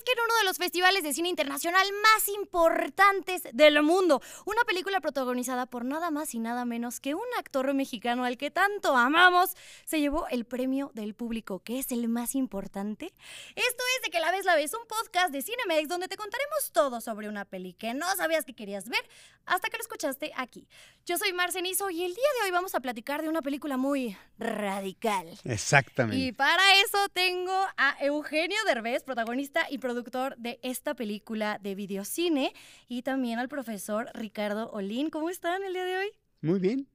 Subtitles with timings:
[0.00, 4.64] es que en uno de los festivales de cine internacional más importantes del mundo, una
[4.64, 8.96] película protagonizada por nada más y nada menos que un actor mexicano al que tanto
[8.96, 9.50] amamos,
[9.84, 13.12] se llevó el premio del público, que es el más importante.
[13.54, 16.72] Esto es de que la ves la ves, un podcast de Cinemex donde te contaremos
[16.72, 19.06] todo sobre una peli que no sabías que querías ver
[19.44, 20.66] hasta que lo escuchaste aquí.
[21.04, 24.16] Yo soy Marcenizo y el día de hoy vamos a platicar de una película muy
[24.38, 25.28] radical.
[25.44, 26.24] Exactamente.
[26.24, 32.52] Y para eso tengo a Eugenio Derbez, protagonista y productor de esta película de videocine,
[32.88, 35.10] y también al profesor Ricardo Olín.
[35.10, 36.06] ¿Cómo están el día de hoy?
[36.42, 36.86] Muy bien.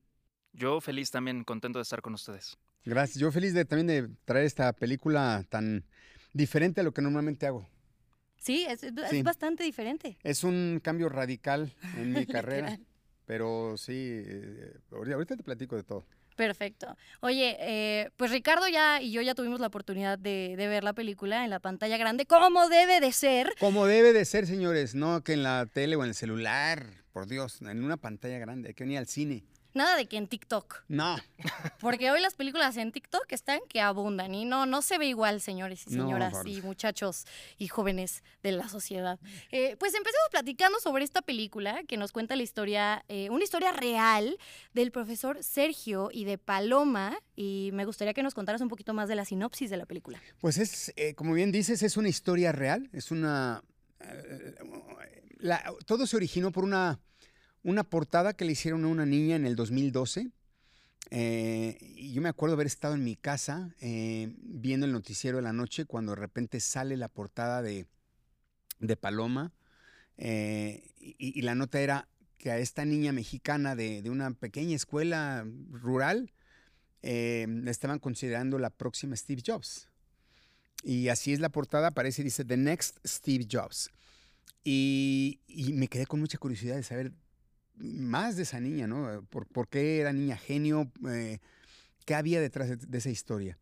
[0.54, 2.58] Yo feliz también, contento de estar con ustedes.
[2.86, 3.20] Gracias.
[3.20, 5.84] Yo feliz de, también de traer esta película tan
[6.32, 7.68] diferente a lo que normalmente hago.
[8.38, 9.24] Sí, es, es Sí.
[9.24, 10.18] bastante diferente.
[10.24, 12.80] Es un cambio radical en mi carrera,
[13.26, 16.06] pero sí, eh, ahorita te platico de todo.
[16.36, 16.98] Perfecto.
[17.22, 20.94] Oye, eh, pues Ricardo ya y yo ya tuvimos la oportunidad de, de ver la
[20.94, 23.54] película en la pantalla grande, como debe de ser.
[23.60, 27.28] Como debe de ser, señores, no que en la tele o en el celular, por
[27.28, 29.44] Dios, en una pantalla grande, hay que venir al cine.
[29.76, 30.84] Nada de que en TikTok.
[30.88, 31.18] No,
[31.80, 35.42] Porque hoy las películas en TikTok están que abundan y no, no se ve igual,
[35.42, 37.26] señores y señoras y muchachos
[37.58, 39.20] y jóvenes de la sociedad.
[39.52, 43.72] Eh, pues empecemos platicando sobre esta película que nos cuenta la historia, eh, una historia
[43.74, 44.38] real
[44.74, 49.10] del profesor Sergio y de Paloma y me gustaría que nos contaras un poquito más
[49.10, 50.22] de la sinopsis de la película.
[50.40, 53.62] Pues es, eh, como bien dices, es una historia real, es una...
[55.40, 57.00] la- todo se originó por una,
[57.66, 60.30] una portada que le hicieron a una niña en el 2012.
[61.10, 65.44] eh, y yo me acuerdo haber estado en mi casa eh, viendo el noticiero de
[65.44, 67.88] la noche cuando de repente sale la portada de,
[68.80, 69.52] de Paloma
[70.18, 72.08] eh, y, la nota era
[72.38, 76.32] que a esta niña mexicana de, de una pequeña escuela rural
[77.02, 79.90] la estaban considerando la próxima Steve Jobs.
[80.84, 83.92] Y así es la portada, aparece y dice The Next Steve Jobs.
[84.64, 87.12] Y, y me quedé con mucha curiosidad de saber
[87.78, 89.24] más de esa niña, ¿no?
[89.30, 90.92] ¿Por, por qué era niña genio?
[91.10, 91.40] Eh,
[92.06, 93.58] ¿Qué había detrás de, de esa historia?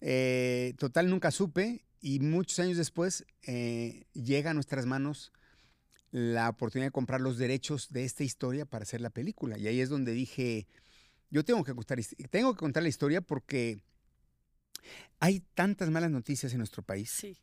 [0.00, 5.32] Eh, total, nunca supe y muchos años después eh, llega a nuestras manos
[6.10, 9.58] la oportunidad de comprar los derechos de esta historia para hacer la película.
[9.58, 10.66] Y ahí es donde dije,
[11.30, 11.98] yo tengo que contar,
[12.30, 13.80] tengo que contar la historia porque
[15.20, 17.36] hay tantas malas noticias en nuestro país Sí.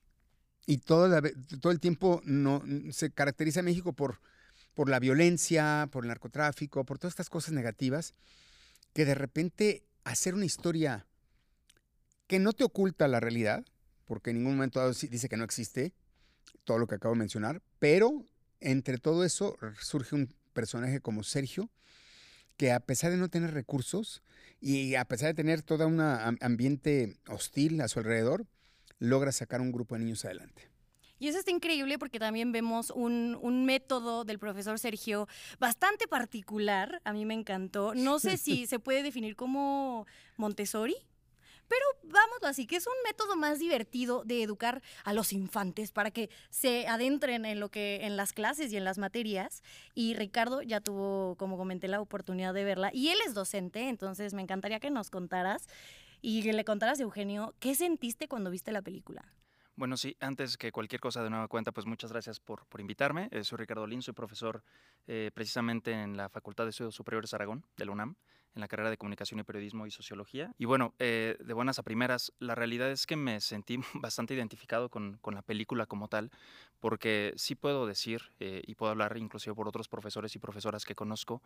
[0.67, 4.21] y todo, la ve- todo el tiempo no, se caracteriza a México por,
[4.73, 8.13] por la violencia, por el narcotráfico, por todas estas cosas negativas,
[8.93, 11.05] que de repente hacer una historia
[12.27, 13.65] que no te oculta la realidad,
[14.05, 15.93] porque en ningún momento dice que no existe,
[16.63, 18.25] todo lo que acabo de mencionar, pero
[18.59, 21.69] entre todo eso surge un personaje como Sergio,
[22.57, 24.21] que a pesar de no tener recursos
[24.59, 28.45] y a pesar de tener todo un ambiente hostil a su alrededor,
[28.99, 30.70] logra sacar un grupo de niños adelante.
[31.21, 35.27] Y eso está increíble porque también vemos un, un método del profesor Sergio
[35.59, 36.99] bastante particular.
[37.03, 37.93] A mí me encantó.
[37.93, 40.95] No sé si se puede definir como Montessori.
[41.67, 46.09] Pero vámonos así, que es un método más divertido de educar a los infantes para
[46.09, 49.61] que se adentren en lo que en las clases y en las materias.
[49.93, 52.89] Y Ricardo ya tuvo, como comenté, la oportunidad de verla.
[52.91, 55.67] Y él es docente, entonces me encantaría que nos contaras
[56.19, 59.31] y que le contaras, Eugenio, ¿qué sentiste cuando viste la película?
[59.81, 63.29] Bueno, sí, antes que cualquier cosa de nueva cuenta, pues muchas gracias por, por invitarme.
[63.31, 64.63] Eh, soy Ricardo Lin, soy profesor
[65.07, 68.15] eh, precisamente en la Facultad de Estudios Superiores Aragón, de la UNAM,
[68.53, 70.53] en la carrera de Comunicación y Periodismo y Sociología.
[70.59, 74.89] Y bueno, eh, de buenas a primeras, la realidad es que me sentí bastante identificado
[74.89, 76.29] con, con la película como tal,
[76.79, 80.93] porque sí puedo decir, eh, y puedo hablar inclusive por otros profesores y profesoras que
[80.93, 81.41] conozco,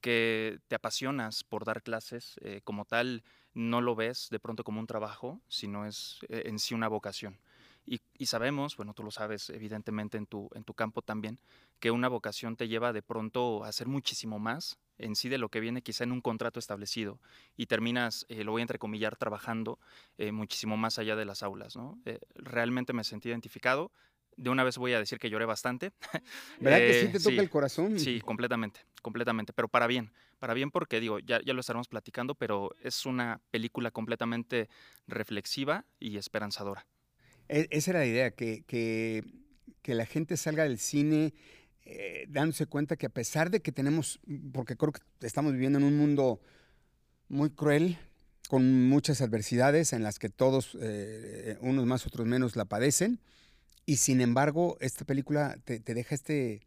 [0.00, 3.22] que te apasionas por dar clases, eh, como tal,
[3.52, 7.38] no lo ves de pronto como un trabajo, sino es eh, en sí una vocación.
[7.86, 11.38] Y, y sabemos, bueno, tú lo sabes evidentemente en tu, en tu campo también,
[11.78, 15.48] que una vocación te lleva de pronto a hacer muchísimo más en sí de lo
[15.48, 17.20] que viene quizá en un contrato establecido
[17.56, 19.78] y terminas, eh, lo voy a entrecomillar, trabajando
[20.18, 21.98] eh, muchísimo más allá de las aulas, ¿no?
[22.04, 23.92] Eh, realmente me sentí identificado.
[24.36, 25.92] De una vez voy a decir que lloré bastante.
[26.60, 27.38] ¿Verdad que sí te toca sí.
[27.38, 27.98] el corazón?
[27.98, 32.34] Sí, completamente, completamente, pero para bien, para bien porque digo, ya, ya lo estaremos platicando,
[32.34, 34.68] pero es una película completamente
[35.06, 36.86] reflexiva y esperanzadora.
[37.48, 39.24] E- Esa era la idea, que, que,
[39.94, 41.32] la gente salga del cine
[41.84, 44.18] eh, dándose cuenta que a pesar de que tenemos,
[44.52, 46.40] porque creo que estamos viviendo en un mundo
[47.28, 47.96] muy cruel,
[48.48, 53.20] con muchas adversidades en las que todos, eh, unos más, otros menos, la padecen,
[53.86, 56.62] y sin embargo, esta película te, te deja este,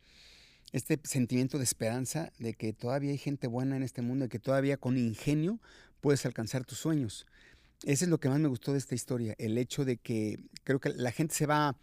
[0.71, 4.39] este sentimiento de esperanza de que todavía hay gente buena en este mundo y que
[4.39, 5.59] todavía con ingenio
[5.99, 7.25] puedes alcanzar tus sueños.
[7.83, 10.79] Eso es lo que más me gustó de esta historia, el hecho de que creo
[10.79, 11.75] que la gente se va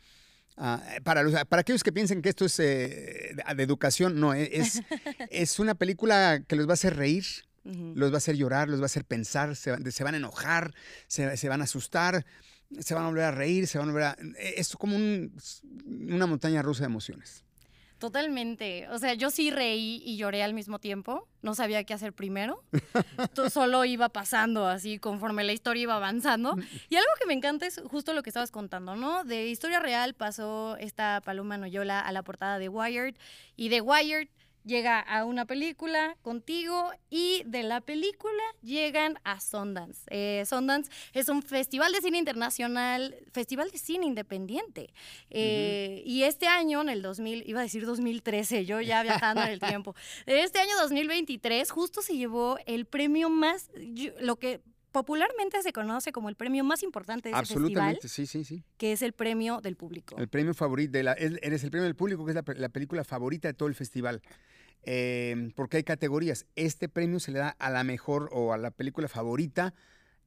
[0.58, 4.48] Ah, para, los- para aquellos que piensen que esto es eh, de, educación, no, eh,
[4.54, 4.80] es,
[5.30, 7.26] es una película que los va a hacer reír,
[7.62, 10.16] los va a hacer llorar, los va a hacer pensar, se, van- se van a
[10.16, 10.72] enojar,
[11.08, 12.24] se, se van a asustar,
[12.78, 14.16] se van a volver a reír, se van a volver a...
[14.38, 15.30] eh, Es como un-
[15.84, 17.44] una montaña rusa de emociones.
[17.98, 18.88] Totalmente.
[18.90, 21.26] O sea, yo sí reí y lloré al mismo tiempo.
[21.40, 22.62] No sabía qué hacer primero.
[23.50, 26.56] Solo iba pasando así conforme la historia iba avanzando.
[26.90, 29.24] Y algo que me encanta es justo lo que estabas contando, ¿no?
[29.24, 33.14] De historia real pasó esta Paloma Noyola a la portada de Wired
[33.56, 34.28] y de Wired
[34.66, 40.02] llega a una película contigo y de la película llegan a Sundance.
[40.10, 44.92] Eh, Sundance es un festival de cine internacional, festival de cine independiente.
[45.30, 49.48] Eh, Y este año, en el 2000, iba a decir 2013, yo ya viajando en
[49.50, 49.94] el tiempo,
[50.26, 54.60] este año 2023 justo se llevó el premio más, yo- lo que
[54.92, 58.64] popularmente se conoce como el premio más importante de ese festival, Absolutamente, sí, sí, sí.
[58.78, 60.16] que es el premio del público.
[60.16, 62.68] El premio favorito, de la, es- eres el premio del público, que es la, la
[62.70, 64.22] película favorita de todo el festival.
[64.88, 66.46] Eh, porque hay categorías.
[66.54, 69.74] Este premio se le da a la mejor o a la película favorita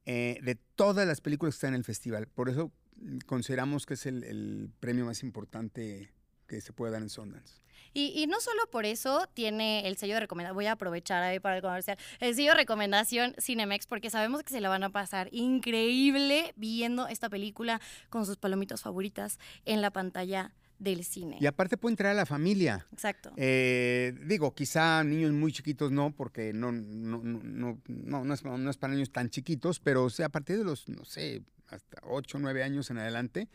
[0.04, 2.28] eh, de todas las películas que están en el festival.
[2.28, 6.12] Por eso mm, consideramos que es el, el premio más importante
[6.46, 7.62] que se puede dar en Sundance.
[7.94, 11.40] Y, y no solo por eso tiene el sello de recomendación, voy a aprovechar ahí
[11.40, 14.90] para el comercial, el sello de recomendación Cinemex, porque sabemos que se la van a
[14.90, 17.80] pasar increíble viendo esta película
[18.10, 21.36] con sus palomitas favoritas en la pantalla del cine.
[21.40, 22.84] Y aparte puede entrar a la familia.
[22.92, 23.30] Exacto.
[23.36, 28.42] Eh, digo, quizá niños muy chiquitos no, porque no, no, no, no, no, no es,
[28.44, 31.42] no es para niños tan chiquitos, pero o sea, a partir de los, no sé,
[31.68, 33.48] hasta 8 o 9 años en adelante,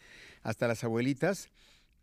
[0.44, 1.50] hasta las abuelitas,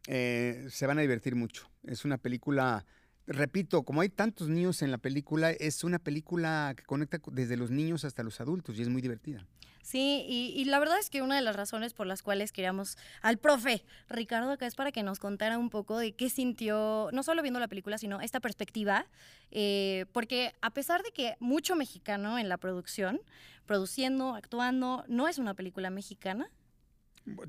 [0.08, 1.70] eh, se van a divertir mucho.
[1.84, 2.84] Es una película,
[3.26, 7.56] repito, como hay tantos niños en la película, es una película que conecta co- desde
[7.56, 9.46] los niños hasta los adultos y es muy divertida.
[9.82, 12.96] Sí, y, y la verdad es que una de las razones por las cuales queríamos
[13.20, 17.22] al profe Ricardo acá es para que nos contara un poco de qué sintió, no
[17.22, 19.06] solo viendo la película, sino esta perspectiva,
[19.50, 23.20] eh, porque a pesar de que mucho mexicano en la producción,
[23.66, 26.48] produciendo, actuando, no es una película mexicana.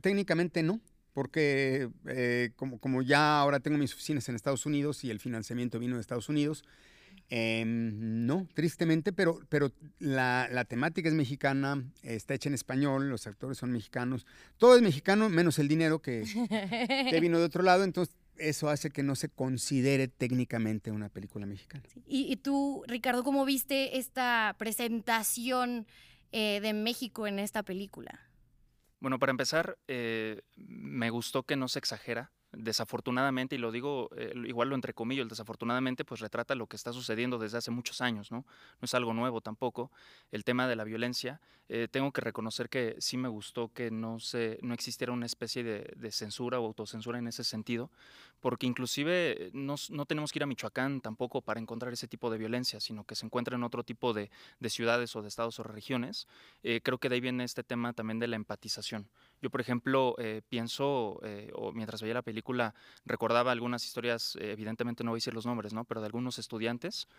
[0.01, 0.79] Técnicamente no,
[1.13, 5.79] porque eh, como, como ya ahora tengo mis oficinas en Estados Unidos y el financiamiento
[5.79, 6.63] vino de Estados Unidos,
[7.35, 13.25] em, no, tristemente, pero, pero la, la temática es mexicana, está hecha en español, los
[13.25, 14.27] actores son mexicanos,
[14.57, 16.23] todo es mexicano menos el dinero que,
[17.09, 21.47] que vino de otro lado, entonces eso hace que no se considere técnicamente una película
[21.47, 21.83] mexicana.
[22.05, 25.87] Y, y tú, Ricardo, ¿cómo viste esta presentación
[26.31, 28.19] eh, de México en esta película?
[28.99, 32.31] Bueno, para empezar, eh, me gustó que no se exagera.
[32.55, 36.93] Desafortunadamente, y lo digo, eh, igual lo entrecomillo, el desafortunadamente, pues retrata lo que está
[36.93, 38.45] sucediendo desde hace muchos años, ¿no?
[38.79, 39.91] No es algo nuevo tampoco.
[40.31, 44.19] El tema de la violencia, eh, tengo que reconocer que sí me gustó que no,
[44.19, 47.89] se, no existiera una especie de, censura o autocensura en ese sentido,
[48.39, 52.29] porque inclusive eh, no, no tenemos que ir a Michoacán tampoco para encontrar ese tipo
[52.29, 54.29] de violencia, sino que se encuentra en otro tipo de,
[54.59, 56.27] de ciudades o de estados o regiones.
[56.61, 59.07] Creo que de ahí viene este tema también de la empatización.
[59.43, 62.73] Yo, por ejemplo, eh, pienso, eh, o mientras veía la película,
[63.05, 65.83] recordaba algunas historias, eh, evidentemente no voy a decir los nombres, ¿no?
[65.83, 67.09] Pero de algunos estudiantes.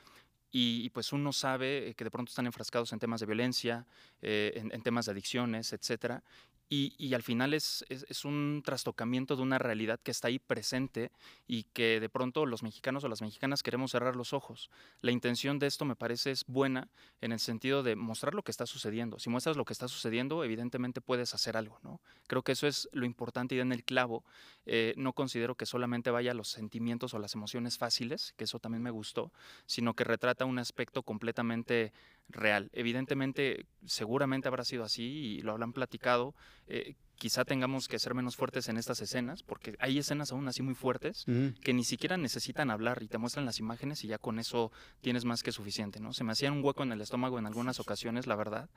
[0.56, 3.86] Y, pues uno sabe eh, que de pronto están enfrascados en temas de violencia,
[4.22, 6.22] eh, en temas de adicciones, etcétera.
[6.68, 11.12] Y, al final es, es, es un trastocamiento de una realidad que está ahí presente
[11.46, 14.70] y que de pronto los mexicanos o las mexicanas queremos cerrar los ojos.
[15.00, 16.88] La intención de esto me parece es buena
[17.20, 19.18] en el sentido de mostrar lo que está sucediendo.
[19.18, 22.00] Si muestras lo que está sucediendo, evidentemente puedes hacer algo, ¿no?
[22.26, 24.24] Creo que eso es lo importante y en el clavo.
[24.66, 28.58] Eh, no considero que solamente vaya a los sentimientos o las emociones fáciles, que eso
[28.58, 29.32] también me gustó,
[29.66, 31.92] sino que retrata un aspecto completamente
[32.28, 32.70] real.
[32.72, 36.34] Evidentemente, seguramente habrá sido así y lo habrán platicado.
[36.66, 40.62] Eh, quizá tengamos que ser menos fuertes en estas escenas, porque hay escenas aún así
[40.62, 41.24] muy fuertes
[41.62, 45.24] que ni siquiera necesitan hablar y te muestran las imágenes y ya con eso tienes
[45.24, 46.12] más que suficiente, ¿no?
[46.12, 48.68] Se me hacía un hueco en el estómago en algunas ocasiones, la verdad.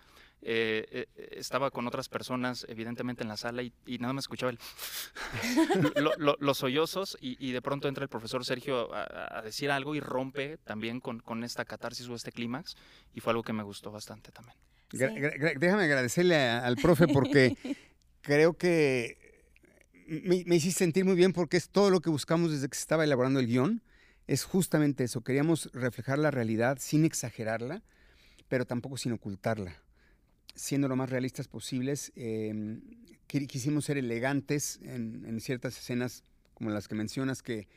[0.44, 4.52] Eh, eh, estaba con otras personas, evidentemente, en la sala y, y nada más escuchaba
[4.52, 4.60] el
[6.04, 9.72] lo- lo- los sollozos y, y de pronto entra el profesor Sergio a, a decir
[9.72, 12.76] algo y rompe también con, con esta catarsis o este clímax
[13.14, 14.58] y fue algo que me gustó bastante también.
[14.92, 15.00] Sí.
[15.60, 17.56] déjame agradecerle a- al profe porque
[18.22, 19.18] creo que
[20.08, 22.82] me, me hiciste sentir muy bien porque es todo lo que buscamos desde que se
[22.82, 23.82] estaba elaborando el guion.
[24.28, 25.22] Es justamente eso.
[25.22, 27.82] Queríamos reflejar la realidad sin exagerarla,
[28.50, 29.76] pero tampoco sin ocultarla.
[30.56, 32.54] Siendo lo más realistas posibles, eh,
[33.28, 37.68] qui- quisimos ser elegantes en, en ciertas escenas como las que mencionas que,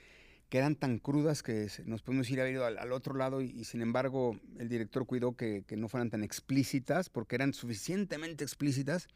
[0.51, 3.47] que eran tan crudas que nos podemos ir a ver al, al otro lado y,
[3.51, 8.45] y sin embargo el director cuidó que, que no fueran tan explícitas porque eran suficientemente
[8.45, 9.09] explícitas,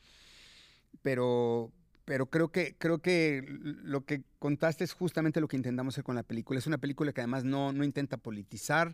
[1.02, 1.72] pero
[2.04, 6.16] pero creo que, creo que lo que contaste es justamente lo que intentamos hacer con
[6.16, 6.58] la película.
[6.58, 8.92] Es una película que además no, no intenta politizar.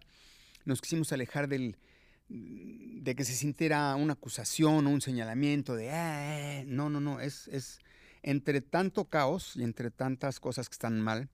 [0.64, 1.76] Nos quisimos alejar del,
[2.28, 7.48] de que se sintiera una acusación o un señalamiento de, "Ah, no, no, no, es,
[7.48, 7.80] es
[8.22, 11.28] entre tanto caos y entre tantas cosas que están mal,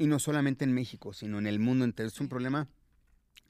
[0.00, 2.08] y no solamente en México, sino en el mundo entero.
[2.08, 2.66] Es un problema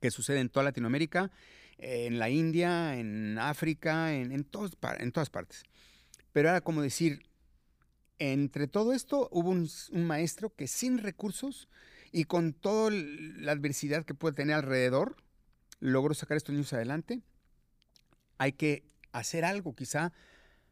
[0.00, 1.30] que sucede en toda Latinoamérica,
[1.78, 5.62] en la India, en África, en, en, todos en todas partes.
[6.32, 7.22] Pero era como decir,
[8.18, 11.68] entre todo esto hubo un, un maestro que sin recursos
[12.10, 15.14] y con toda la adversidad que puede tener alrededor,
[15.78, 17.22] logró sacar estos niños adelante.
[18.38, 20.12] Hay que hacer algo, quizá,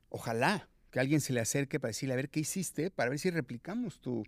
[0.09, 2.91] ojalá que alguien se le acerque para decirle, a ver, ¿qué hiciste?
[2.91, 4.25] Para ver si replicamos tu,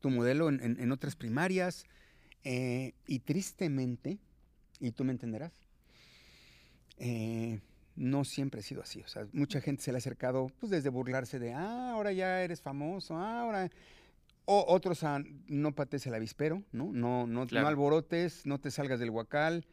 [0.00, 1.84] tu modelo en, en- en otras primarias.
[2.44, 4.18] Eh, y tristemente,
[4.80, 5.52] y tú me entenderás,
[6.98, 7.60] eh,
[7.96, 9.00] no siempre ha sido así.
[9.02, 12.42] O sea, mucha gente se le ha acercado pues, desde burlarse de, ah, ahora ya
[12.42, 13.70] eres famoso, ah, ahora...
[14.46, 16.90] O otros a, no pates el avispero, ¿no?
[16.92, 17.64] No, no, Claro.
[17.64, 19.64] no alborotes, no te salgas del huacal.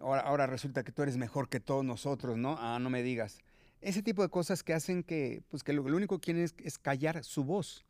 [0.00, 2.56] Ahora, ahora resulta que tú eres mejor que todos nosotros, ¿no?
[2.58, 3.38] Ah, no me digas.
[3.80, 6.54] Ese tipo de cosas que hacen que, pues, que lo, lo único que quieren es,
[6.62, 7.86] es callar su voz.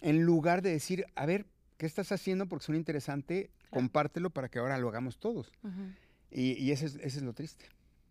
[0.00, 2.46] En lugar de decir, a ver, ¿qué estás haciendo?
[2.46, 5.52] Porque suena interesante, compártelo para que ahora lo hagamos todos.
[6.30, 7.66] Y, y ese, es, ese es lo triste.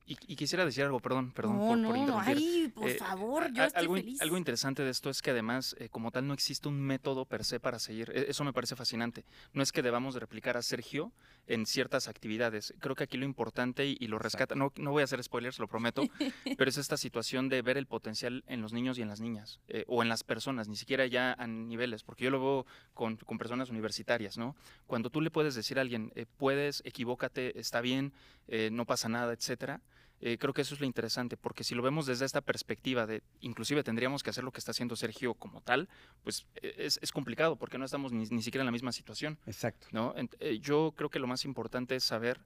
[0.09, 2.37] Y, y quisiera decir algo, perdón, perdón no, por, no, por interrumpir.
[2.37, 4.21] ay, por Eh, favor, yo a- estoy algo, in- feliz.
[4.23, 7.45] algo interesante de esto es que además, eh, como tal, no existe un método per
[7.45, 8.11] se para seguir.
[8.15, 9.23] E- Eso me parece fascinante.
[9.53, 11.11] No es que debamos de replicar a Sergio
[11.45, 12.73] en ciertas actividades.
[12.79, 15.59] Creo que aquí lo importante y, y lo rescata, no, no voy a hacer spoilers,
[15.59, 16.01] lo prometo,
[16.57, 19.59] pero es esta situación de ver el potencial en los niños y en las niñas,
[19.67, 23.17] eh, o en las personas, ni siquiera ya a niveles, porque yo lo veo con,
[23.17, 24.55] con personas universitarias, ¿no?
[24.87, 28.11] Cuando tú le puedes decir a alguien, eh, puedes, equivócate, está bien,
[28.47, 29.81] eh, no pasa nada, etcétera,
[30.21, 33.23] eh, creo que eso es lo interesante, porque si lo vemos desde esta perspectiva de,
[33.39, 35.87] inclusive tendríamos que hacer lo que está haciendo Sergio como tal,
[36.23, 39.37] pues eh, es, es complicado, porque no estamos ni, ni siquiera en la misma situación,
[39.45, 39.87] Exacto.
[39.91, 40.13] ¿no?
[40.39, 42.39] Eh, yo creo que lo más importante es saber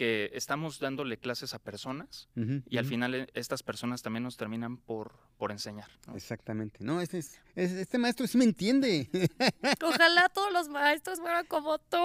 [0.00, 2.30] que estamos dándole clases a personas
[2.70, 5.90] y al final eh, estas personas también nos terminan por, por enseñar.
[6.06, 6.16] ¿no?
[6.16, 6.78] Exactamente.
[6.82, 9.10] No, este, es- es- este maestro sí me entiende.
[9.84, 11.98] Ojalá todos los maestros fueran como tú.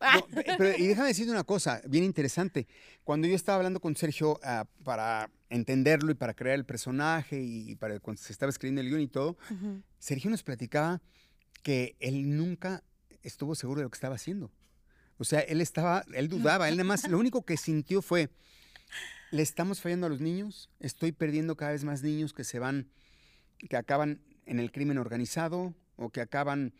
[0.00, 0.26] No,
[0.58, 2.68] pero, y déjame decirte una cosa bien interesante.
[3.02, 7.74] Cuando yo estaba hablando con Sergio ah, para entenderlo y para crear el personaje y
[7.74, 9.36] para cuando se estaba escribiendo el guion y todo.
[9.98, 11.02] Sergio nos platicaba
[11.64, 12.84] que él nunca
[13.24, 14.52] estuvo seguro de lo que estaba haciendo.
[15.20, 18.30] O sea, él estaba, él dudaba, él nada más, lo único que sintió fue,
[19.30, 22.88] le estamos fallando a los niños, estoy perdiendo cada vez más niños que se van,
[23.68, 26.72] que acaban en el crimen organizado o que acaban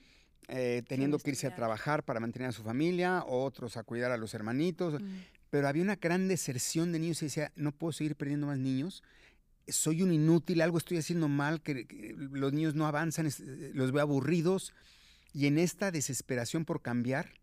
[0.48, 4.10] eh, teniendo que irse a trabajar para mantener a su familia, o otros a cuidar
[4.10, 5.00] a los hermanitos.
[5.00, 5.06] Mm.
[5.50, 9.02] Pero había una gran deserción de niños y decía, no puedo seguir perdiendo más niños.
[9.68, 13.70] Soy un inútil, algo estoy haciendo mal, que, que los niños no avanzan, es- eh,
[13.74, 14.72] los veo aburridos.
[15.34, 17.34] Y en esta desesperación por cambiar,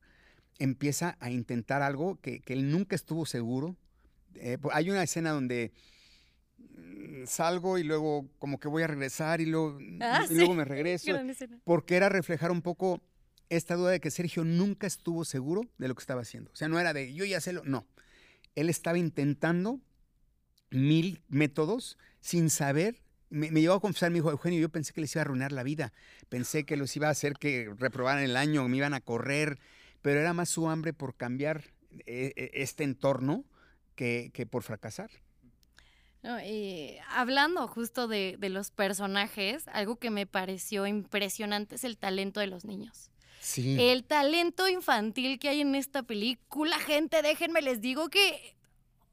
[0.59, 3.75] empieza a intentar algo que, que él nunca estuvo seguro.
[4.35, 5.71] Eh, hay una escena donde
[6.57, 10.57] mm, salgo y luego como que voy a regresar y luego, Ah, y luego sí.
[10.57, 11.11] me regreso
[11.63, 13.01] porque era reflejar un poco
[13.49, 16.51] esta duda de que Sergio nunca estuvo seguro de lo que estaba haciendo.
[16.51, 17.63] O sea, no era de yo ya sé lo.
[17.63, 17.87] No.
[18.55, 19.79] Él estaba intentando
[20.69, 23.01] mil métodos sin saber.
[23.29, 25.51] Me, me llevó a confesar, me dijo, Eugenio, yo pensé que les iba a arruinar
[25.51, 25.93] la vida.
[26.29, 29.59] Pensé que los iba a hacer que reprobaran el año, me iban a correr.
[30.01, 31.65] Pero era más su hambre por cambiar
[32.05, 33.43] eh, eh, este entorno
[33.95, 35.09] que, que por fracasar.
[36.23, 41.97] No, y hablando justo de, de los personajes, algo que me pareció impresionante es el
[41.97, 43.11] talento de los niños.
[43.39, 43.77] Sí.
[43.79, 48.55] El talento infantil que hay en esta película, gente, déjenme les digo que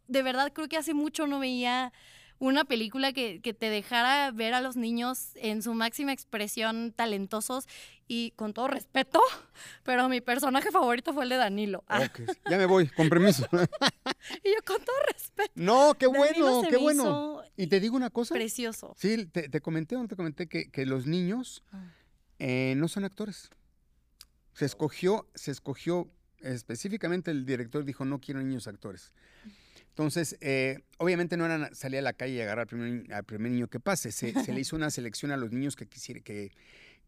[0.08, 1.92] de verdad creo que hace mucho no veía
[2.38, 7.66] una película que, que te dejara ver a los niños en su máxima expresión talentosos
[8.08, 9.20] y con todo respeto,
[9.84, 11.84] pero mi personaje favorito fue el de Danilo.
[11.88, 12.08] Ah,
[12.50, 13.46] Ya me voy, con permiso.
[14.44, 15.52] y yo con todo respeto.
[15.54, 17.42] no, qué bueno, qué bueno.
[17.56, 18.34] Y te digo una cosa.
[18.34, 18.94] Precioso.
[18.98, 21.90] Sí, te, te comenté o no te comenté que, que los niños Ah.
[22.38, 23.50] eh, no son actores.
[24.54, 26.08] Se escogió, se escogió
[26.40, 29.12] específicamente el director dijo no quiero niños actores.
[29.88, 33.52] Entonces, eh, obviamente no era salir a la calle y agarrar al primer, al primer
[33.52, 34.10] niño que pase.
[34.12, 36.50] Se, se le hizo una selección a los niños que quisiera, que,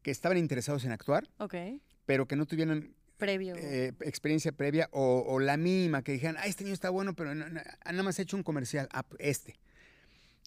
[0.07, 1.57] que estaban interesados en actuar, Ok.
[2.05, 3.57] pero que no tuvieran Previo.
[3.57, 7.35] eh, experiencia previa o, o la mínima, que dijeran, ah, este niño está bueno, pero
[7.35, 9.59] no- no- nada más ha hecho un comercial, ah, este.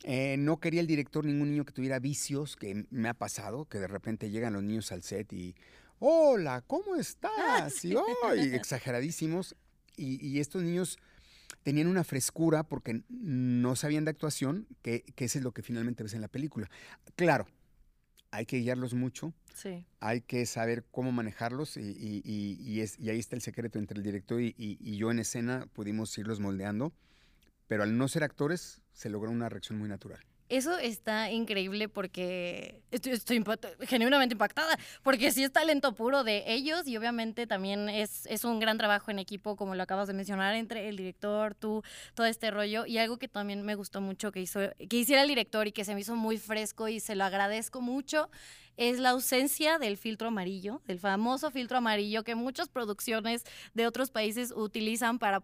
[0.05, 3.79] Eh, no quería el director ningún niño que tuviera vicios, que me ha pasado, que
[3.79, 5.55] de repente llegan los niños al set y,
[5.99, 7.29] hola, ¿cómo estás?
[7.83, 9.57] Y, "Oh", y exageradísimos.
[9.97, 10.97] Y, y estos niños
[11.63, 16.01] tenían una frescura porque no sabían de actuación, que, que eso es lo que finalmente
[16.03, 16.69] ves en la película.
[17.17, 17.45] Claro,
[18.31, 19.86] hay que guiarlos mucho, Sí.
[20.00, 22.21] hay que saber cómo manejarlos y, y-
[22.59, 25.19] y- es, y ahí está el secreto entre el director y, y- y yo en
[25.19, 26.93] escena pudimos irlos moldeando,
[27.67, 30.19] pero al no ser actores se logró una reacción muy natural.
[30.49, 33.43] Eso está increíble porque estoy,
[33.81, 38.59] genuinamente impactada, porque sí es talento puro de ellos y obviamente también es, es un
[38.59, 41.83] gran trabajo en equipo, como lo acabas de mencionar, entre el director, tú,
[42.15, 42.87] todo este rollo.
[42.87, 45.85] Y algo que también me gustó mucho que, hizo, que hiciera el director y que
[45.85, 48.31] se me hizo muy fresco y se lo agradezco mucho,
[48.75, 53.43] es la ausencia del filtro amarillo, del famoso filtro amarillo que muchas producciones
[53.75, 55.43] de otros países utilizan para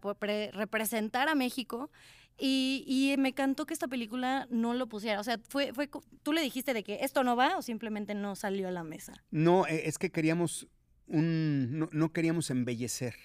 [0.54, 1.92] representar a México.
[2.38, 5.20] Y, y me encantó que esta película no lo pusiera.
[5.20, 5.90] O sea, fue, fue,
[6.22, 9.14] ¿tú le dijiste de que esto no va o simplemente no salió a la mesa?
[9.32, 10.68] No, eh, es que queríamos
[11.08, 13.16] un, no, no queríamos embellecer.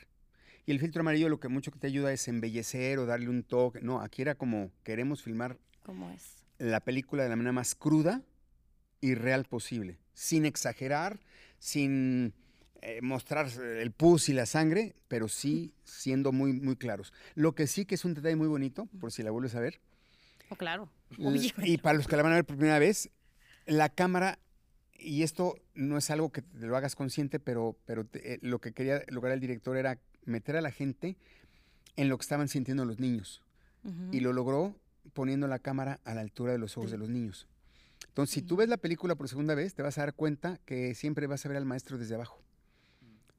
[0.67, 3.43] Y el filtro amarillo lo que mucho que te ayuda es embellecer o darle un
[3.43, 3.81] toque.
[3.81, 6.45] No, aquí era como queremos filmar ¿Cómo es?
[6.59, 8.23] la película de la manera más cruda
[9.01, 11.19] y real posible, sin exagerar,
[11.59, 12.35] sin
[12.83, 17.13] eh, mostrar el pus y la sangre, pero sí siendo muy, muy claros.
[17.35, 19.81] Lo que sí que es un detalle muy bonito, por si la vuelves a ver,
[20.53, 20.91] Oh, claro.
[21.19, 23.11] Y para los que la van a ver por primera vez,
[23.67, 24.39] la cámara,
[24.99, 28.59] y esto no es algo que te lo hagas consciente, pero, pero te- eh, lo
[28.61, 31.17] que quería lograr el director era meter a la gente
[31.97, 33.43] en lo que estaban sintiendo los niños
[33.85, 34.09] Ujú.
[34.13, 34.77] y lo logró
[35.13, 37.47] poniendo la cámara a la altura de los ojos de los niños.
[38.09, 40.95] Entonces, si tú ves la película por segunda vez, te vas a dar cuenta que
[40.95, 42.43] siempre vas a ver al maestro desde abajo.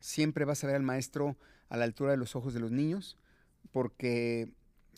[0.01, 1.37] Siempre vas a ver al maestro
[1.69, 3.17] a la altura de los ojos de los niños,
[3.71, 4.49] porque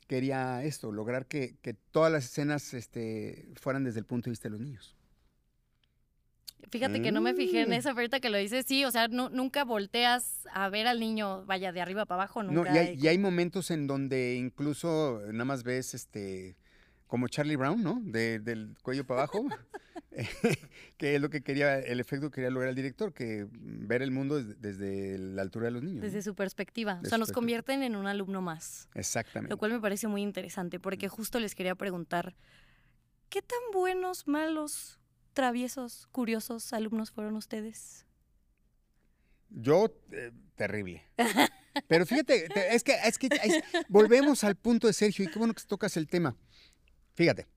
[0.08, 4.48] quería esto, lograr que, que todas las escenas este, fueran desde el punto de vista
[4.48, 4.96] de los niños.
[6.70, 8.66] Fíjate que no me fijé en eso ahorita que lo dices.
[8.68, 12.42] Sí, o sea, nu- nunca volteas a ver al niño, vaya, de arriba para abajo,
[12.42, 12.74] No, nunca.
[12.74, 16.56] y, hay, y hay momentos en donde incluso nada más ves este
[17.08, 18.00] como Charlie Brown, ¿no?
[18.04, 19.46] De- del cuello para abajo,
[20.98, 24.12] que es lo que quería, el efecto que quería lograr el director, que ver el
[24.12, 25.98] mundo desde, desde la altura de los niños.
[26.02, 26.06] ¿no?
[26.06, 27.00] Desde su perspectiva.
[27.04, 28.90] O sea, nos convierten en un alumno más.
[28.94, 29.52] Exactamente.
[29.52, 32.36] Lo cual me parece muy interesante porque justo les quería preguntar,
[33.30, 35.00] ¿qué tan buenos, malos,
[35.34, 38.06] traviesos, curiosos alumnos fueron ustedes?
[39.50, 41.04] Yo, eh, terrible.
[41.88, 45.40] Pero fíjate, te- es que, es que es- volvemos al punto de Sergio, y qué
[45.40, 46.36] bueno que tocas el tema.
[47.16, 47.48] Fíjate,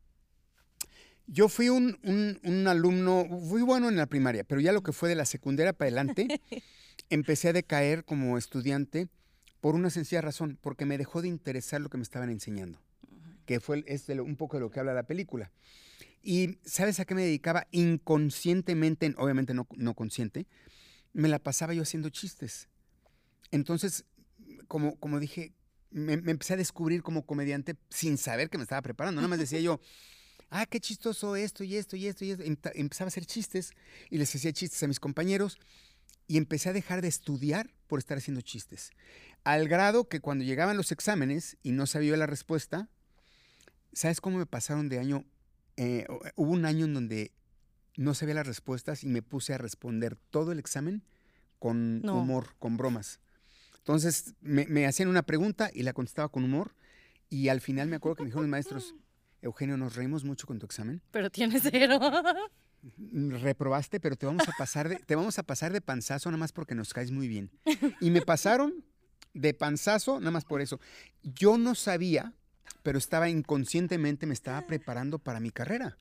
[1.27, 4.93] yo fui un, un- un alumno, fui bueno en la primaria, pero ya lo que
[4.93, 6.29] fue de la secundaria para adelante,
[7.11, 9.09] empecé a decaer como estudiante
[9.61, 12.81] por una sencilla razón, porque me dejó de interesar lo que me estaban enseñando,
[13.47, 15.51] que fue, es de lo- un poco de lo que habla la película.
[16.23, 17.67] Y ¿sabes a qué me dedicaba?
[17.71, 20.47] Inconscientemente, obviamente no, no consciente,
[21.12, 22.69] me la pasaba yo haciendo chistes.
[23.51, 24.05] Entonces,
[24.69, 25.53] como, como dije,
[25.91, 29.21] me, me empecé a descubrir como comediante sin saber que me estaba preparando.
[29.21, 29.81] Nada más decía yo,
[30.51, 32.45] ah, qué chistoso esto y esto y esto y esto.
[32.45, 33.73] Empe- Empezaba a hacer chistes
[34.11, 35.59] y les hacía chistes a mis compañeros
[36.29, 38.91] y empecé a dejar de estudiar por estar haciendo chistes.
[39.45, 42.89] Al grado que cuando llegaban los exámenes y no sabía la respuesta,
[43.93, 45.25] ¿sabes cómo me pasaron de año?
[45.77, 47.33] Eh, hu- hubo un año en donde
[47.97, 51.03] no sabía las respuestas y me puse a responder todo el examen
[51.59, 52.21] con No.
[52.21, 53.21] humor, con bromas.
[53.79, 56.75] Entonces me, me hacían una pregunta y la contestaba con humor
[57.31, 58.95] y al final me acuerdo que me dijeron los maestros,
[59.47, 61.03] Eugenio, nos reímos mucho con tu examen.
[61.11, 61.99] Pero tienes cero.
[63.41, 66.53] Reprobaste, pero te vamos a pasar de, te vamos a pasar de panzazo nada más
[66.53, 67.51] porque nos caes muy bien.
[68.01, 68.85] Y me pasaron
[69.35, 70.81] de panzazo nada más por eso.
[71.23, 72.33] Yo no sabía,
[72.83, 75.99] pero estaba inconscientemente me estaba preparando para mi carrera.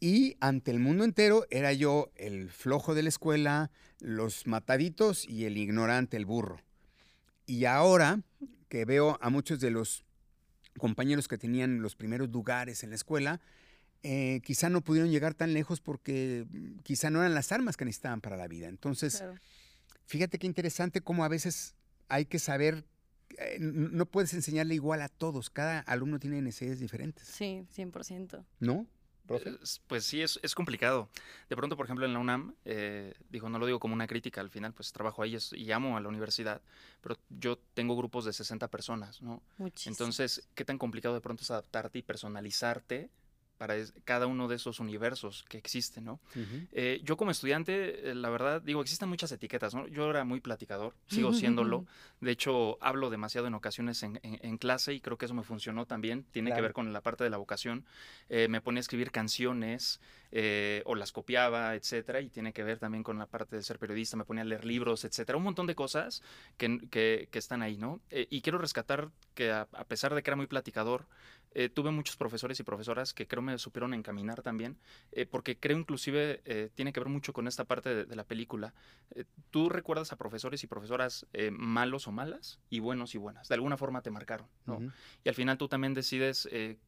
[0.00, 5.46] Y ante el mundo entero era yo el flojo de la escuela, los mataditos y
[5.46, 6.60] el ignorante, el burro.
[7.46, 8.20] Y ahora
[8.68, 10.04] que veo a muchos de los
[10.78, 13.40] compañeros que tenían los primeros lugares en la escuela,
[14.02, 17.84] eh, quizá no pudieron llegar tan lejos porque mm, quizá no eran las armas que
[17.84, 18.68] necesitaban para la vida.
[18.68, 19.34] Entonces, Claro.
[20.06, 21.74] fíjate qué interesante cómo a veces
[22.08, 22.84] hay que saber,
[23.38, 28.44] eh, no puedes enseñarle igual a todos, cada alumno tiene necesidades diferentes, Sí, 100%.
[28.60, 28.86] ¿no?
[29.28, 31.08] Es- Pues sí, es, es complicado.
[31.48, 34.40] De pronto, por ejemplo, en la UNAM, eh, digo, no lo digo como una crítica,
[34.40, 36.60] al final, pues trabajo ahí es- y amo a la universidad,
[37.00, 39.42] pero yo tengo grupos de 60 personas, ¿no?
[39.58, 39.94] Muchísimo.
[39.94, 43.08] Entonces, ¿qué tan complicado de pronto es adaptarte y personalizarte
[43.58, 46.20] para es- cada uno de esos universos que existen, ¿no?
[46.72, 49.86] Eh, yo como estudiante, eh, la verdad, digo, existen muchas etiquetas, ¿no?
[49.88, 51.86] Yo era muy platicador, sigo siéndolo.
[52.20, 55.42] De hecho, hablo demasiado en ocasiones en, en- en clase y creo que eso me
[55.44, 56.24] funcionó también.
[56.32, 57.84] Tiene que ver con la parte de la vocación.
[58.28, 60.00] Eh, me ponía a escribir canciones
[60.86, 64.16] o las copiaba, etcétera, y tiene que ver también con la parte de ser periodista.
[64.16, 65.38] Me ponía a leer libros, etcétera.
[65.38, 66.22] Un montón de cosas
[66.56, 68.00] que, que- que están ahí, ¿no?
[68.10, 71.06] Y quiero rescatar que a, a pesar de que era muy platicador,
[71.54, 74.76] eh, tuve muchos profesores y profesoras que creo me supieron encaminar también,
[75.12, 78.24] eh, porque creo inclusive eh, tiene que ver mucho con esta parte de, de la
[78.24, 78.74] película.
[79.14, 83.48] Eh, tú recuerdas a profesores y profesoras eh, malos o malas y buenos y buenas.
[83.48, 84.80] De alguna forma te marcaron, ¿no?
[85.24, 86.78] Y al final tú también decides eh,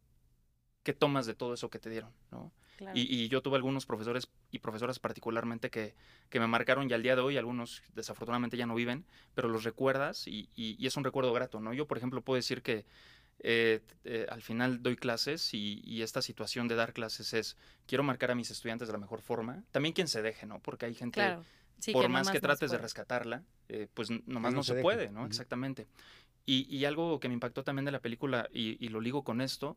[0.83, 2.52] qué tomas de todo eso que te dieron, ¿no?
[2.76, 2.96] Claro.
[2.98, 5.94] Y, y yo tuve algunos profesores y profesoras particularmente que,
[6.29, 9.64] que me marcaron y al día de hoy algunos desafortunadamente ya no viven, pero los
[9.64, 11.72] recuerdas y, y- y es un recuerdo grato, ¿no?
[11.72, 12.85] Yo, por ejemplo, puedo decir que
[13.40, 18.03] eh, eh, al final doy clases y, y esta situación de dar clases es, quiero
[18.03, 20.61] marcar a mis estudiantes de la mejor forma, también quien se deje, ¿no?
[20.61, 21.44] Porque hay gente, Claro.
[21.79, 25.11] Sí, por que más que trates de rescatarla, eh, pues nomás no no, se puede,
[25.11, 25.27] ¿no?
[25.27, 25.87] Exactamente.
[26.46, 29.40] Y, y algo que me impactó también de la película, y, y lo ligo con
[29.40, 29.77] esto,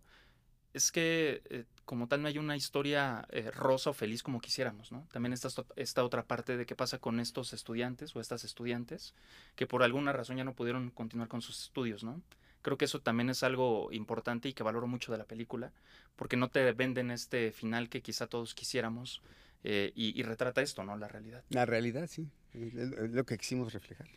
[0.73, 4.91] es que eh, como tal no hay una historia eh, rosa o feliz como quisiéramos,
[4.91, 5.07] ¿no?
[5.11, 9.15] También está esta, esta otra parte de qué pasa con estos estudiantes o estas estudiantes
[9.55, 12.21] que por alguna razón ya no pudieron continuar con sus estudios, ¿no?
[12.61, 15.71] Creo que eso también es algo importante y que valoro mucho de la película,
[16.15, 19.21] porque no te venden este final que quizá todos quisiéramos
[19.63, 20.97] eh, y, y retrata esto, ¿no?
[20.97, 21.43] La realidad.
[21.49, 22.27] La realidad, sí.
[22.53, 24.07] Es lo que quisimos reflejar.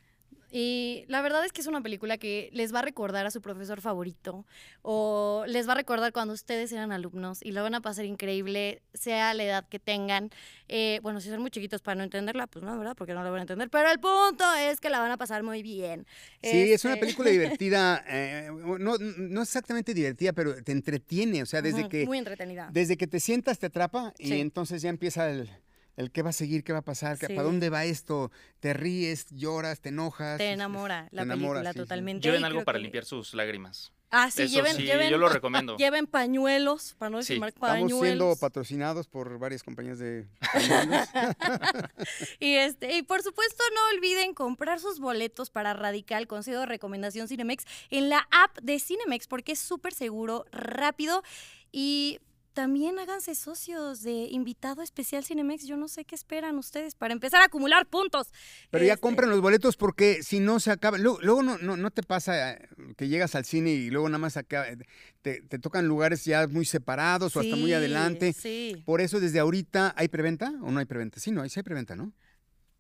[0.55, 3.41] Y la verdad es que es una película que les va a recordar a su
[3.41, 4.45] profesor favorito
[4.83, 8.83] o les va a recordar cuando ustedes eran alumnos y lo van a pasar increíble,
[8.93, 10.29] sea la edad que tengan.
[10.69, 12.95] Eh, bueno, si son muy chiquitos para no entenderla, pues no, ¿verdad?
[12.95, 13.71] Porque no la van a entender.
[13.71, 16.07] Pero el punto es que la van a pasar muy bien.
[16.43, 21.47] Sí, es una Este, película divertida, eh, no, no exactamente divertida, pero te entretiene, o
[21.47, 22.69] sea, desde que, Muy entretenida.
[22.73, 24.41] desde que te sientas te atrapa y Sí.
[24.41, 25.49] entonces ya empieza el,
[25.97, 27.27] el qué va a seguir, qué va a pasar, Sí.
[27.29, 30.39] para dónde va esto, te ríes, lloras, te enojas.
[30.39, 31.83] Te enamora la te enamora, película sí, sí.
[31.83, 32.29] totalmente.
[32.29, 33.93] Lleven algo para que- limpiar sus lágrimas.
[34.15, 35.75] Ah, sí, Eso lleven, sí, lleven, yo lo recomiendo.
[35.79, 37.41] lleven pañuelos, para no decir Sí.
[37.41, 38.39] mal, Estamos siendo pañuelos.
[38.41, 41.09] patrocinados por varias compañías de pañuelos.
[42.39, 47.27] Y, este, y por supuesto, no olviden comprar sus boletos para Radical, consejo de recomendación
[47.27, 51.23] Cinemex, en la app de Cinemex, porque es súper seguro, rápido
[51.71, 52.21] y
[52.53, 55.67] también háganse socios de invitado especial Cinemex.
[55.67, 58.29] Yo no sé qué esperan ustedes para empezar a acumular puntos.
[58.71, 60.99] Pero ya Este, compran los boletos porque si no se acaba.
[60.99, 64.19] Luego, luego no, no, no te pasa eh, que llegas al cine y luego nada
[64.19, 64.77] más acá, eh,
[65.23, 68.33] te, te tocan lugares ya muy separados o hasta muy adelante.
[68.33, 68.83] Sí.
[68.85, 71.21] Por eso desde ahorita, ¿hay preventa o no hay preventa?
[71.21, 72.13] Sí, no, hay, sí hay preventa, ¿no?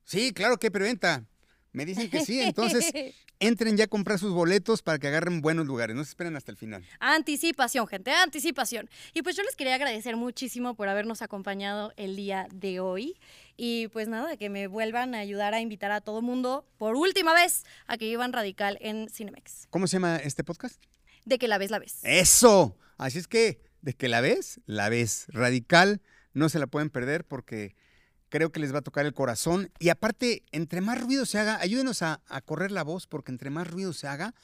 [0.04, 1.24] Sí, claro que hay preventa.
[1.72, 2.92] Me dicen que sí, entonces
[3.40, 6.50] entren ya a comprar sus boletos para que agarren buenos lugares, no se esperen hasta
[6.50, 6.84] el final.
[7.00, 8.90] Anticipación, gente, anticipación.
[9.14, 13.18] Y pues yo les quería agradecer muchísimo por habernos acompañado el día de hoy.
[13.56, 17.32] Y pues nada, que me vuelvan a ayudar a invitar a todo mundo por última
[17.32, 19.66] vez a que vivan radical en Cinemex.
[19.70, 20.82] ¿Cómo se llama este podcast?
[21.24, 22.00] De que la ves, la ves.
[22.02, 22.76] Eso.
[22.98, 25.26] Así es que, de que la ves, la ves.
[25.28, 26.02] Radical,
[26.34, 27.74] no se la pueden perder porque
[28.32, 29.70] creo que les va a tocar el corazón.
[29.78, 33.50] Y aparte, entre más ruido se haga, ayúdenos a, a correr la voz porque entre
[33.50, 34.34] más ruido se haga,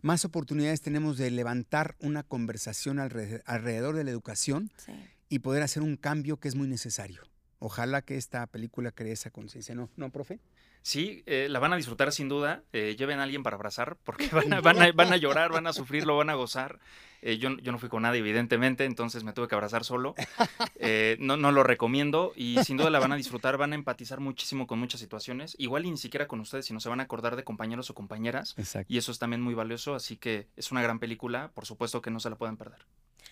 [0.00, 4.92] más oportunidades tenemos de levantar una conversación alre- alrededor de la educación Sí.
[5.28, 7.20] y poder hacer un cambio que es muy necesario.
[7.58, 9.90] Ojalá que esta película cree esa conciencia, ¿no?
[9.96, 10.40] ¿No, profe?
[10.82, 12.62] Sí, eh, la van a disfrutar sin duda.
[12.72, 15.66] Eh, lleven a alguien para abrazar porque van a, van a- van a llorar, van
[15.66, 16.78] a sufrir, lo van a gozar.
[17.22, 20.14] Eh, yo, yo no fui con nadie, evidentemente, entonces me tuve que abrazar solo.
[20.76, 24.20] Eh, no, no lo recomiendo y sin duda la van a disfrutar, van a empatizar
[24.20, 25.54] muchísimo con muchas situaciones.
[25.58, 28.54] Igual y ni siquiera con ustedes, sino se van a acordar de compañeros o compañeras.
[28.56, 28.90] Exacto.
[28.90, 32.10] Y eso es también muy valioso, así que es una gran película, por supuesto que
[32.10, 32.78] no se la pueden perder.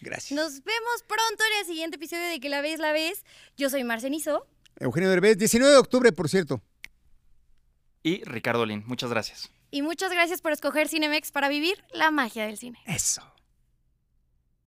[0.02, 0.32] Gracias.
[0.38, 3.24] Nos vemos pronto en el siguiente episodio de Que la ves, la ves.
[3.56, 4.46] Yo soy Marcenizo.
[4.80, 6.60] Eugenio Derbez, 19 de octubre, por cierto.
[8.02, 9.50] Y Ricardo Lin, muchas gracias.
[9.70, 12.78] Y muchas gracias por escoger Cinemex para vivir la magia del cine.
[12.86, 13.22] Eso.